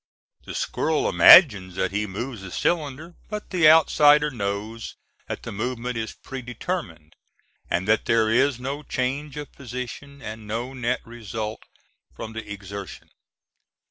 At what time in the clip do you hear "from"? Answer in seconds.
12.15-12.33